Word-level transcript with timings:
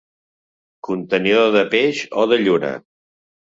Contenidor 0.87 1.47
de 1.59 1.65
peix 1.77 2.03
o 2.25 2.29
de 2.35 2.43
lluna. 2.43 2.77